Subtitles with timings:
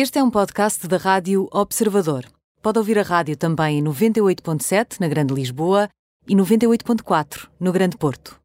[0.00, 2.24] Este é um podcast da Rádio Observador.
[2.62, 5.88] Pode ouvir a rádio também em 98.7 na Grande Lisboa
[6.24, 8.38] e 98.4 no Grande Porto.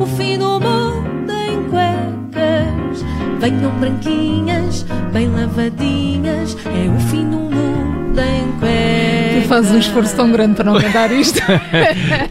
[0.00, 3.02] o fim do mundo em cuecas.
[3.38, 6.56] Venham branquinhas, bem lavadinhas.
[6.64, 9.05] É o fim do mundo em cuecas.
[9.48, 11.40] Fazes um esforço tão grande para não cantar isto.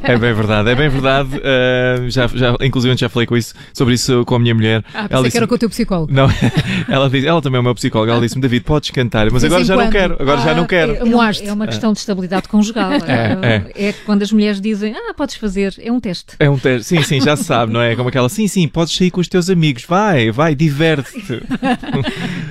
[0.03, 1.29] É bem verdade, é bem verdade.
[1.37, 4.83] Uh, já, já, inclusive, já falei com isso, sobre isso com a minha mulher.
[4.93, 6.11] Ah, pensei que era com o teu psicólogo.
[6.11, 6.27] Não,
[6.89, 8.11] ela, disse, ela também é o meu psicólogo.
[8.11, 10.17] Ela disse-me, David, podes cantar, mas agora já não quero.
[10.19, 10.93] Agora já não quero.
[10.93, 11.05] É,
[11.45, 12.91] É uma questão de estabilidade conjugal.
[12.93, 16.35] É, É quando as mulheres dizem, ah, podes fazer, é um teste.
[16.39, 17.95] É um teste, sim, sim, já se sabe, não é?
[17.95, 21.41] Como aquela, sim, sim, podes sair com os teus amigos, vai, vai, diverte-te.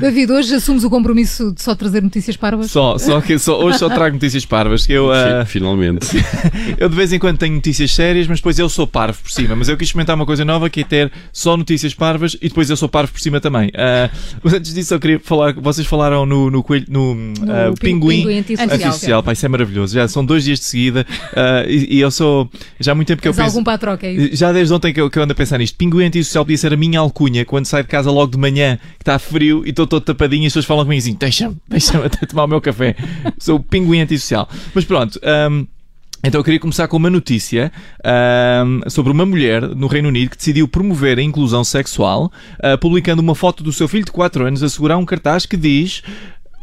[0.01, 2.71] David, hoje assumes o compromisso de só trazer notícias parvas?
[2.71, 4.54] Só, só que só, hoje só trago notícias parvas.
[4.87, 6.07] Que eu, uh, Finalmente.
[6.79, 9.57] eu de vez em quando tenho notícias sérias, mas depois eu sou parvo por cima.
[9.57, 12.71] Mas eu quis experimentar uma coisa nova que é ter só notícias parvas e depois
[12.71, 13.69] eu sou parvo por cima também.
[13.69, 14.11] Uh,
[14.43, 15.53] mas antes disso, eu queria falar.
[15.55, 18.23] Vocês falaram no, no, coelho, no, uh, No pinguim.
[18.23, 18.75] pinguim antissocial.
[18.75, 19.95] Antissocial, pá, isso é maravilhoso.
[19.95, 22.51] Já são dois dias de seguida uh, e, e eu sou.
[22.79, 23.57] Já há muito tempo que eu Tens penso.
[23.57, 24.37] algum para a troca, é isso?
[24.37, 25.77] Já desde ontem que eu, que eu ando a pensar nisto.
[25.77, 29.03] Pinguim antissocial podia ser a minha alcunha quando saio de casa logo de manhã, que
[29.03, 32.27] está frio e estou todo tapadinho e as pessoas falam comigo assim: deixa-me, deixa-me até
[32.27, 32.95] tomar o meu café.
[33.39, 34.44] Sou o pinguim antissocial.
[34.75, 35.21] Mas pronto.
[35.51, 35.67] hum,
[36.27, 37.71] então eu queria começar com uma notícia
[38.65, 43.21] hum, sobre uma mulher no Reino Unido que decidiu promover a inclusão sexual, ah, publicando
[43.21, 46.03] uma foto do seu filho de 4 anos a segurar um cartaz que diz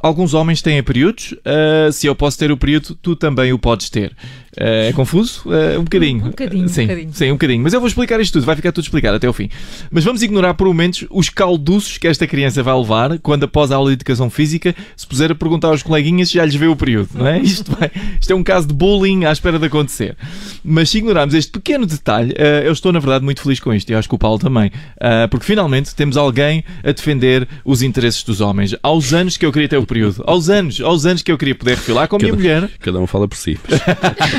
[0.04, 3.90] Alguns homens têm períodos, ah, se eu posso ter o período, tu também o podes
[3.90, 4.16] ter.
[4.60, 5.44] Ah, é confuso?
[5.48, 6.26] Ah, um bocadinho.
[6.26, 7.10] Um bocadinho, um sim, bocadinho.
[7.14, 7.64] Sim, um bocadinho.
[7.64, 9.50] Mas eu vou explicar isto tudo, vai ficar tudo explicado até ao fim.
[9.90, 13.76] Mas vamos ignorar por momentos os calduços que esta criança vai levar quando, após a
[13.76, 16.76] aula de educação física, se puser a perguntar aos coleguinhas se já lhes vê o
[16.76, 17.40] período, não é?
[17.42, 20.16] Isto, vai- isto é um caso de bullying à espera de acontecer.
[20.64, 23.90] Mas se ignorarmos este pequeno detalhe, ah, eu estou, na verdade, muito feliz com isto
[23.90, 24.72] e acho que o Paulo também.
[25.30, 28.76] Porque finalmente temos alguém a defender os interesses dos homens.
[28.84, 31.56] Aos anos que eu queria ter o período, aos anos, aos anos que eu queria
[31.56, 32.70] poder refilar com a minha Cada- mulher.
[32.80, 33.58] Cada um fala por si.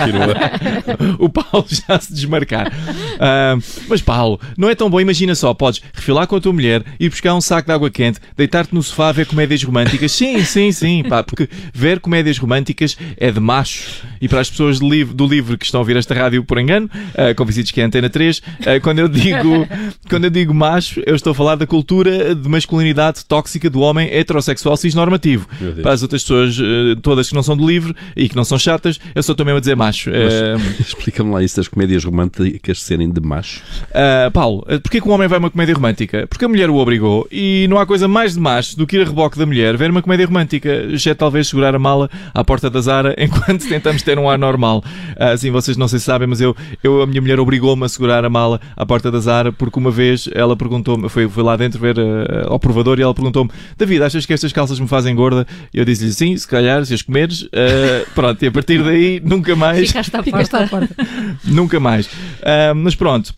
[0.04, 1.16] Continua.
[1.18, 2.72] o Paulo já se desmarcar.
[3.18, 3.56] Ah,
[3.88, 7.08] mas Paulo, não é tão bom, imagina só, podes refilar com a tua mulher, ir
[7.08, 10.12] buscar um saco de água quente, deitar-te no sofá a ver comédias românticas.
[10.12, 14.02] Sim, sim, sim, pá, porque ver comédias românticas é de macho.
[14.20, 16.58] E para as pessoas do livro, do livro que estão a ouvir esta rádio por
[16.58, 19.66] engano, ah, convencidos que é a Antena 3, ah, quando eu digo
[20.08, 24.08] quando eu digo macho, eu estou a falar da cultura de masculinidade tóxica do homem
[24.12, 25.48] heterossexual cisnormativo.
[25.82, 28.58] Para as outras pessoas, eh, todas que não são do livro e que não são
[28.58, 29.91] chatas, eu só estou mesmo a dizer macho.
[30.06, 33.62] Eh, Explica-me lá isso das comédias românticas serem de macho.
[33.94, 36.26] ah, Paulo, eh, porquê que um homem vai a uma comédia romântica?
[36.26, 39.02] Porque a mulher o obrigou e não há coisa mais de macho do que ir
[39.02, 42.68] a reboque da mulher ver uma comédia romântica, exceto talvez segurar a mala à porta
[42.70, 44.82] da Zara enquanto tentamos ter um ar normal.
[45.16, 48.24] Assim, vocês não sei se sabem, mas eu, eu a minha mulher obrigou-me a segurar
[48.24, 51.78] a mala à porta da Zara porque uma vez ela perguntou-me, foi, foi lá dentro
[51.80, 55.46] ver ah, ao provador e ela perguntou-me: David, achas que estas calças me fazem gorda?
[55.72, 57.48] E eu disse-lhe sim, se calhar, se as comeres.
[57.52, 59.81] Ah, pronto, e a partir daí nunca mais.
[59.88, 60.64] Ficaste à Ficaste porta.
[60.64, 60.96] à porta.
[61.44, 62.08] Nunca mais.
[62.42, 63.34] Ah, mas pronto.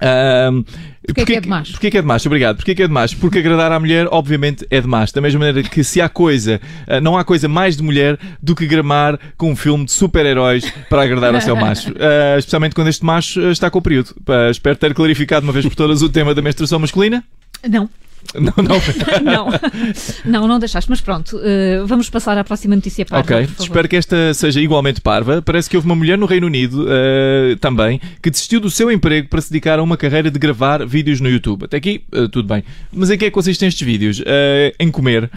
[0.00, 0.50] Ah,
[1.06, 1.70] Porquê que é de macho?
[1.72, 2.28] Porquê que é de macho?
[2.28, 2.56] Obrigado.
[2.56, 3.16] Porquê que é de macho?
[3.18, 5.14] Porque agradar à mulher, obviamente, é de macho.
[5.14, 8.54] Da mesma maneira que se há coisa, ah, não há coisa mais de mulher do
[8.54, 11.94] que gramar com um filme de super-heróis para agradar ao seu macho.
[11.98, 14.10] Ah, especialmente quando este macho ah, está com o período.
[14.28, 17.22] Ah, espero ter clarificado uma vez por todas o tema da menstruação masculina.
[17.68, 17.88] Não,
[18.34, 18.76] Não, não.
[19.22, 19.48] não.
[20.24, 20.88] Não, não deixaste.
[20.90, 25.00] Mas pronto, eh, vamos passar à próxima notícia para Ok, espero que esta seja igualmente
[25.00, 25.40] parva.
[25.42, 29.28] Parece que houve uma mulher no Reino Unido eh, também que desistiu do seu emprego
[29.28, 31.64] para se dedicar a uma carreira de gravar vídeos no YouTube.
[31.64, 32.62] Até aqui, eh, tudo bem.
[32.92, 34.22] Mas em que é que consistem estes vídeos?
[34.78, 35.30] Em comer.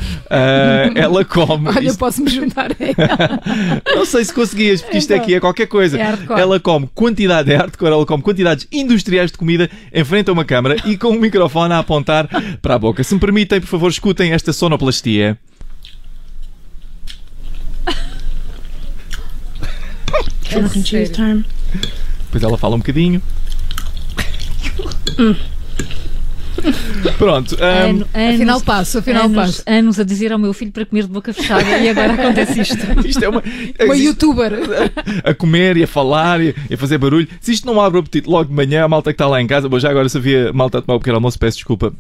[0.96, 1.68] Ela come.
[1.76, 3.42] Olha, Isto- posso-me juntar a ela.
[3.96, 5.98] Não sei se conseguias, porque isto Então, aqui é qualquer coisa.
[6.00, 6.40] é hardcore.
[6.40, 10.46] ela come quantidade, é hardcore, ela come quantidades industriais de comida em frente a uma
[10.46, 12.28] câmara e com um microfone a apontar
[12.62, 13.04] para a boca.
[13.04, 15.38] Se me permitem, por favor, escutem esta sonoplastia.
[22.26, 23.22] Depois ela fala um bocadinho.
[27.18, 27.56] Pronto.
[27.56, 29.64] ahm, Ano- anos, Afinal passo, afinal anos, passo.
[29.68, 32.78] anos a dizer ao meu filho para comer de boca fechada e agora acontece isto.
[33.08, 33.42] isto é uma.
[33.42, 34.54] Uma existe- youtuber.
[35.24, 37.28] a comer e a falar e a fazer barulho.
[37.42, 39.48] Se isto não abre o apetite logo de manhã, a malta que está lá em
[39.48, 41.94] casa, bom, já agora se havia malta a tomar o pequeno almoço, peço desculpa.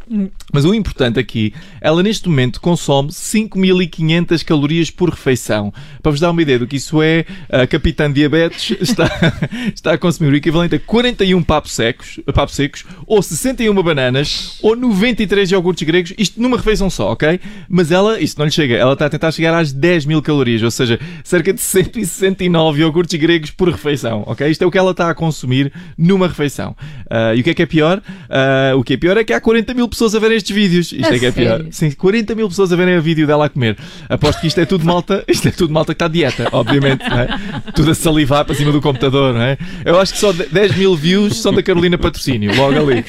[0.53, 5.73] Mas o importante aqui, ela neste momento consome 5.500 calorias por refeição.
[6.01, 9.09] Para vos dar uma ideia do que isso é, a Capitã Diabetes está,
[9.73, 14.75] está a consumir o equivalente a 41 papos secos, papos secos ou 61 bananas ou
[14.89, 17.39] 93 iogurtes gregos, isto numa refeição só, ok?
[17.67, 20.63] Mas ela, isto não lhe chega, ela está a tentar chegar às 10 mil calorias,
[20.63, 24.49] ou seja, cerca de 169 iogurtes gregos por refeição, ok?
[24.49, 26.75] Isto é o que ela está a consumir numa refeição.
[27.09, 28.01] Ah, e o que é que é pior?
[28.29, 30.91] Ah, o que é pior é que há 40 mil pessoas a verem estes vídeos.
[30.91, 31.65] Isto A é que é pior.
[31.71, 33.77] Sim, 40 mil pessoas a verem o vídeo dela a comer.
[34.07, 37.07] Aposto que isto é tudo malta, isto é tudo malta que está à dieta, obviamente,
[37.07, 37.27] não é?
[37.75, 39.57] Tudo a salivar para cima do computador, não é?
[39.85, 43.05] Eu acho que só 10 mil views são da Carolina Patrocínio, logo ali.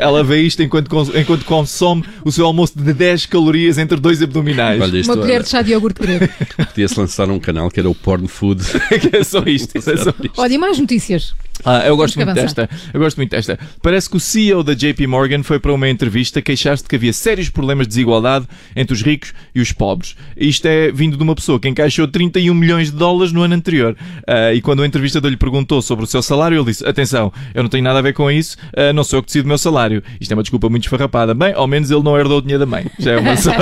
[0.00, 4.80] Ela vê isto enquanto, enquanto consome o seu almoço de 10 calorias entre dois abdominais.
[4.80, 6.28] Olha, isto Uma colher de chá de iogurte grego.
[6.56, 8.62] podia-se lançar um canal que era o Porn Food.
[9.12, 9.76] é só isto.
[9.76, 10.32] É só isto.
[10.36, 11.34] Olha, e mais notícias.
[11.64, 12.66] Ah, eu gosto muito avançar.
[12.66, 12.70] desta.
[12.92, 13.58] Eu gosto muito desta.
[13.82, 17.12] Parece que o CEO da JP Morgan foi para uma entrevista queixar-se de que havia
[17.12, 20.16] sérios problemas de desigualdade entre os ricos e os pobres.
[20.36, 23.96] Isto é vindo de uma pessoa que encaixou 31 milhões de dólares no ano anterior.
[24.26, 27.62] Ah, e quando o entrevistador lhe perguntou sobre o seu salário, ele disse: Atenção, eu
[27.62, 29.58] não tenho nada a ver com isso, ah, não sou eu que decido o meu
[29.58, 30.02] salário.
[30.20, 31.34] Isto é uma desculpa muito esfarrapada.
[31.34, 32.86] Bem, ao menos ele não herdou o dinheiro da mãe.
[32.98, 33.60] Já é uma sorte.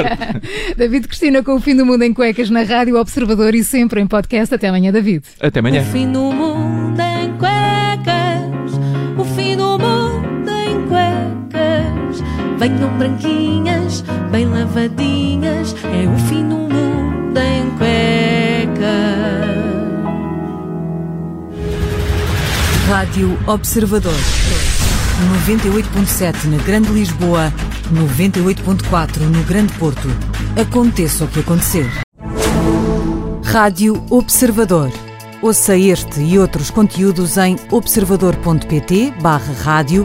[0.77, 4.06] David Cristina com o fim do mundo em cuecas na Rádio Observador e sempre em
[4.06, 4.55] podcast.
[4.55, 5.25] Até amanhã, David.
[5.41, 5.83] Até amanhã.
[5.83, 7.07] O fim do mundo
[12.58, 14.02] Venham branquinhas,
[14.32, 18.88] bem lavadinhas, é o fim do mundo em cuecas.
[22.88, 24.19] Rádio Observador.
[25.46, 27.52] 98.7 na Grande Lisboa,
[27.93, 30.08] 98.4 no Grande Porto.
[30.61, 31.87] Aconteça o que acontecer.
[33.44, 34.90] Rádio Observador.
[35.40, 40.04] Ouça este e outros conteúdos em observador.pt/rádio